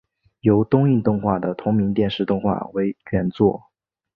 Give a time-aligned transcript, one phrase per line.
[0.39, 3.65] 由东映动画的同名电视动画为原作。